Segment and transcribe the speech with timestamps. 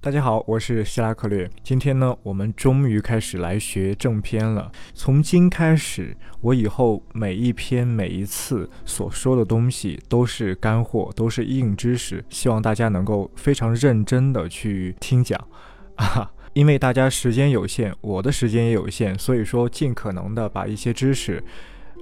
[0.00, 1.50] 大家好，我是希拉克略。
[1.64, 4.70] 今天呢，我们终于开始来学正片了。
[4.94, 12.24] 从今开始，我以后每一篇、每一次所说的东西都是干货，都是硬知识。
[12.28, 15.36] 希望大家能够非常认真的去听讲
[15.98, 21.42] 啊，因为大家时间有限，我的时间也有限，所以说尽可能的把一些知识，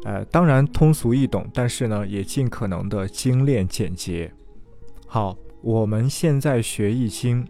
[0.04, 4.30] 呃，当然通俗易懂，但是呢，也尽可能的精炼简洁。
[5.06, 7.48] 好，我们现在学易经。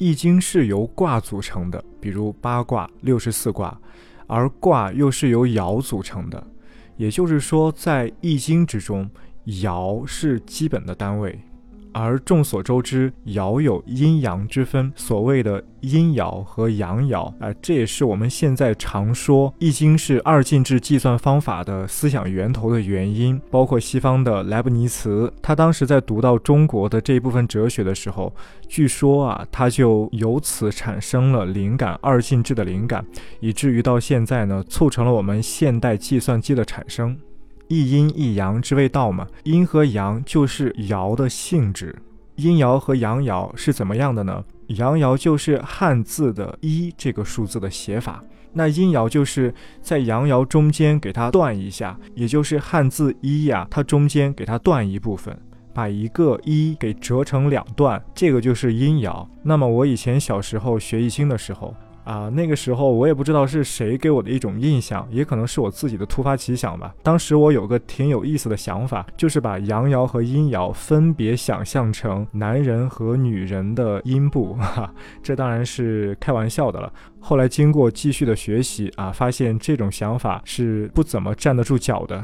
[0.00, 3.78] 易经是由卦组成的，比如八卦、六十四卦，
[4.26, 6.42] 而卦又是由爻组成的。
[6.96, 9.10] 也就是说，在易经之中，
[9.44, 11.38] 爻是基本的单位。
[11.92, 23.40] 而众所周知，爻有阴阳之分，所谓的阴爻和阳爻，啊，这也是我们现在常说《易经》是二进制计算方法的思想源头的原因。
[23.50, 28.32] 包括西方的莱布尼茨，他当时在读到中国的这一部分哲学的时候，
[28.68, 33.04] 据说啊，他就由此产生了灵感，二进制的灵感，
[33.40, 37.18] 以至于到现在呢，促成了我们现代计算机的产生。
[37.70, 41.96] 一阴一阳之谓道嘛，阴和阳就是爻的性质。
[42.34, 44.44] 阴爻和阳爻是怎么样的呢？
[44.66, 55.38] 阳爻就是汉字的一这个数字的写法，那阴爻就是在阳爻中间给它断一下，也就是汉字一呀，它中间给它断一部分，
[55.72, 59.24] 把一个一给折成两段，这个就是阴爻。
[59.44, 61.72] 那么我以前小时候学易经的时候。
[62.10, 66.92] 啊，那个时候我也不知道是谁给我的一种印象，也可能是我自己的突发奇想吧。
[67.04, 74.92] 当时我有个挺有意思的想法，就是把阳爻和阴爻分别想象成男人和女人的阴部，哈，
[75.22, 76.92] 这当然是开玩笑的了。
[77.20, 82.20] 后来经过继续的学习啊，发现这种想法是不怎么站得住脚的。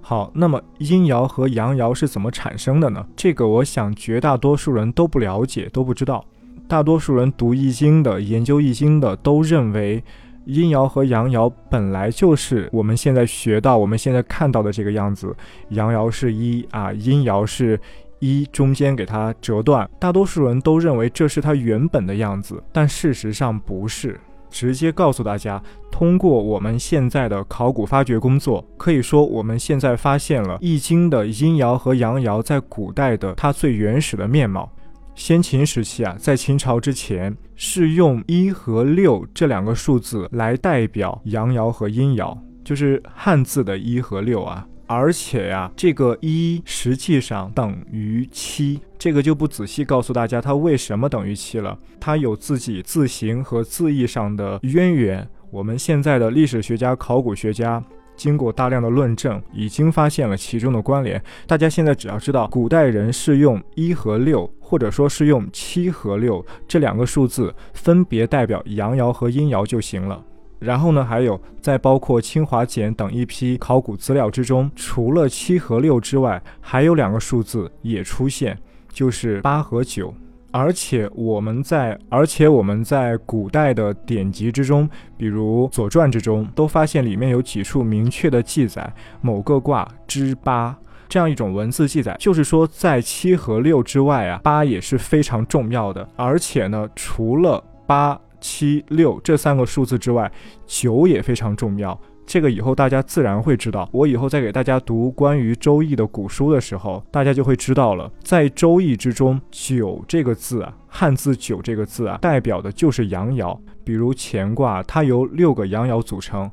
[0.00, 3.06] 好，那么阴爻和阳爻是怎么产生的呢？
[3.14, 6.24] 这个我想绝大多数人都不了解，都不知道。
[6.70, 10.00] 大多数人读易经的、研究易经的都认为，
[10.44, 15.34] 阴爻和阳爻本来就是我们现在学到、我们现在看到的这个样子。
[15.70, 17.76] 阳爻是一啊，阴爻是
[18.20, 19.90] 一，中间给它折断。
[19.98, 24.20] 大多数人都认为这是它原本的样子，但事实上不是。
[24.48, 34.70] 直接告诉大家，通过我们现在的考古发掘工作，可以说我们现在发现了易经的阴爻和阳爻在古代的它最原始的面貌。
[35.20, 44.66] 先秦时期啊，在秦朝之前是用一和六这两个数字来代表阳爻和阴爻，就是汉字的一和六啊。
[44.86, 55.28] 而且呀，这个一实际上等于七，这个就不仔细告诉大家它为什么等于七了，它有自己字形和字义上的渊源。
[55.50, 57.84] 我们现在的历史学家、考古学家。
[58.20, 61.22] 经过大量的论证，已经发现了其中的关联。
[61.46, 70.22] 大家现在只要知道，古代人是用一和六，或者说是用七和六这两个数字，分别代表阳爻和阴爻就行了。
[70.58, 78.58] 然后呢，还有在包括清华简等一批考古资料之中，除了七和六之外，还有两个数字也出现，
[78.92, 80.12] 就是八和九。
[80.52, 90.76] 而且我们在，而且我们在古代的典籍之中，比如《左传》之中，都发现里面有几处明确的记载，某个卦之八
[91.08, 96.08] 这样一种文字记载，就是说在七和六之外啊，八也是非常重要的。
[96.16, 100.30] 而且呢，除了八、七、六这三个数字之外，
[100.66, 101.98] 九也非常重要。
[102.30, 103.88] 这个以后大家自然会知道。
[103.90, 108.08] 我以后再给大家读关于《周易》的古书的时候，大家就会知道了。
[108.22, 113.58] 在《周易》之中，“九”这个字啊，汉字“九”这个字啊，代表的就是阳爻。
[113.82, 116.48] 比如乾卦，它由六个阳爻组成，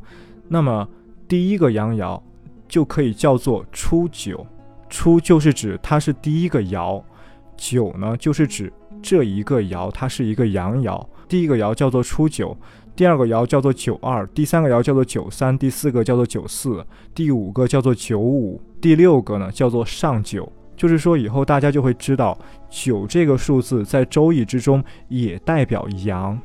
[0.47, 0.89] 那么
[1.27, 2.19] 第一个阳爻
[2.67, 4.43] 就可以叫做初九。
[4.89, 6.99] 初就是指它是第一个爻，
[7.55, 10.99] 九呢就是指这一个爻它是一个阳爻。
[11.27, 12.57] 第一个爻叫做初九。
[12.97, 20.51] 第二个爻叫做九二，第三个爻叫做九三，第四个叫做九四，第五个叫做九五，第六个呢叫做上九。
[20.75, 22.35] 就是说，以后大家就会知道，
[22.71, 26.39] 九这个数字在周易之中也代表阳。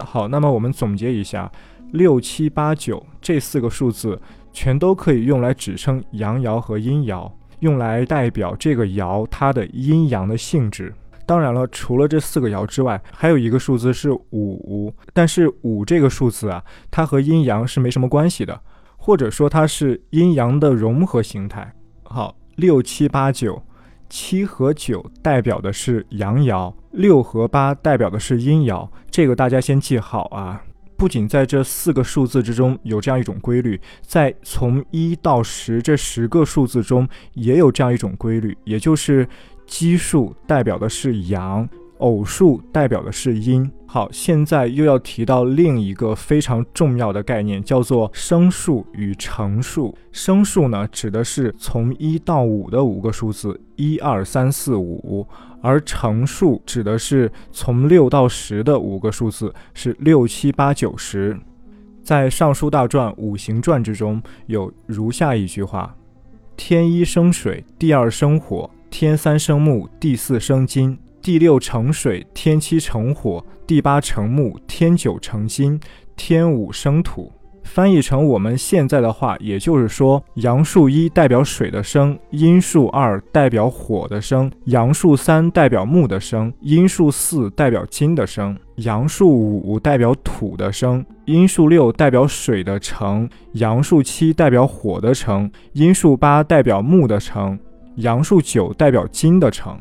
[0.00, 1.48] 好，那么我们总结一下，
[1.92, 4.20] 六七八九这四个数字
[4.52, 7.30] 全都可以用来指称阳爻和阴爻，
[7.60, 10.92] 用来代表这个爻它的阴阳的性质。
[11.26, 14.92] 当然了，除了这四个爻之外，还有一个数字是五。
[15.12, 18.60] 但是五这个数字啊，它和阴阳是没什么关系的，
[18.96, 21.74] 或者说它是阴阳的融合形态。
[22.02, 23.62] 好，六七八九，
[24.08, 28.86] 七和九代表的是阳爻，六和八代表的是阴爻。
[29.10, 30.62] 这个大家先记好啊。
[30.96, 39.26] 不仅在这四个数字之中有这样一种规律，在从一到十这十个数字中也有这样一种规律，也就是。
[39.66, 41.68] 奇数代表的是阳，
[41.98, 43.70] 偶数代表的是阴。
[43.86, 49.96] 好，现在又要提到另一个非常重要的概念，叫做生数与乘数。
[50.10, 55.24] 生数呢，指的是从一到五的五个数字，一二三四五；
[55.62, 61.38] 而乘数指的是从六到十的五个数字，是六七八九十。
[62.02, 65.96] 在《尚书大传·五行传》之中，有如下一句话
[66.56, 75.80] ：“天一生水，地二生火，天三生木，地四生金。”地六成水，天七成火，地八成木，天九成金，
[76.14, 77.32] 天五生土。
[77.64, 97.58] 翻译成我们现在的话，也就是说，阳数一代表水的生，阴数二代表火的生，阳数三代表木的生，阴数四代表金的生，阳数五代表土的生，阴数六代表水的成，阳数七代表火的成，阴数八代表木的成，
[97.96, 99.78] 阳数九代表金的成。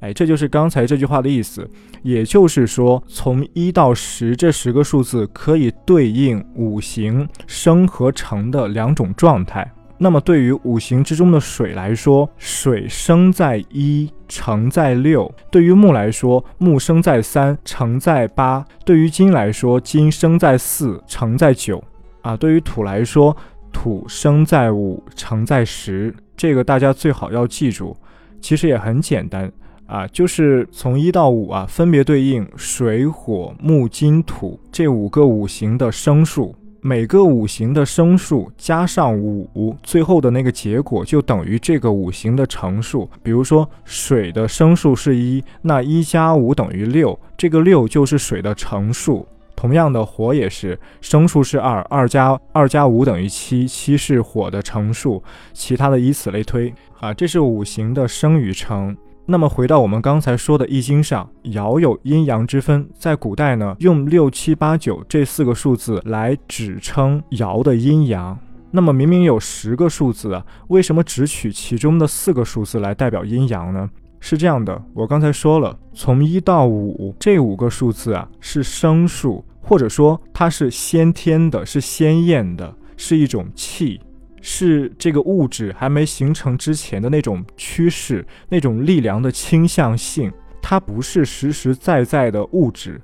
[0.00, 1.68] 哎，这就是刚才这句话的意思，
[2.02, 9.70] 也就是说，从一到十这十个数字可以对应五行生和成的两种状态。
[9.98, 21.84] 那么，对于五行之中的水来说，水生在一，成在六；对于木来说，木生在三，成在八；对于金来说，金生在四，成在九。
[22.22, 23.36] 啊，对于土来说，
[23.70, 26.14] 土生在五，成在十。
[26.40, 27.94] 这个大家最好要记住。
[28.40, 29.52] 其实也很简单。
[29.84, 43.06] 啊，就是从一到五啊，分别对应水、火、木、金、土这五个五行的生数，每个五行的生数加上五，最后的那个结果就等于这个五行的乘数。
[43.22, 49.28] 比如说水的生数是一，那一加五等于六，这个六就是水的乘数。
[49.60, 55.22] 同样的，火也是生数是二，二加二加五等于七，七是火的乘数，
[55.52, 56.72] 其他的以此类推。
[56.98, 58.96] 啊，这是五行的生与成。
[59.26, 68.38] 那么回到我们刚才说的《易经》上，爻有阴阳之分，在古代呢，用六七八九这四个数字来指称爻的阴阳。
[68.70, 73.90] 那么明明有十个数字啊，为什么只取其中的四个数字来代表阴阳呢？
[74.20, 84.00] 是这样的，我刚才说了，从一到五这五个数字啊，是生数，或者说它是先天的，是鲜艳的，是一种气。
[84.42, 92.98] 是这个物质还没形成之前的那种趋势，那种力量的倾向性，它不是实实在在的物质，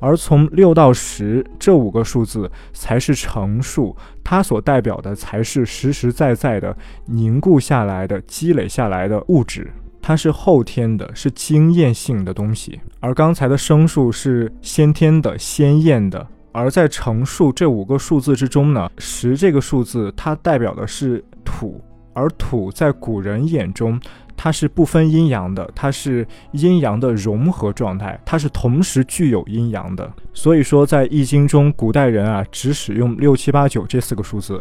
[0.00, 6.76] 而从六到十这五个数字才是乘数，它所代表的才是实实在在的
[7.06, 9.70] 凝固下来的、积累下来的物质，
[10.02, 16.26] 它是后天的，是经验性的东西，而刚才的生数是先天的、鲜艳的。
[16.52, 21.80] 而在乘数这五个数字之中呢，十这个数字它代表的是土，
[22.12, 24.00] 而土在古人眼中，
[24.36, 30.12] 它是不分阴阳的，它是阴阳的融合状态，它是同时具有阴阳的。
[30.32, 34.60] 所以说，在易经中，古代人啊只使用六七八九这四个数字。